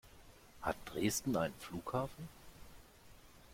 Hat 0.63 0.77
Dresden 0.85 1.37
einen 1.37 1.53
Flughafen? 1.59 2.27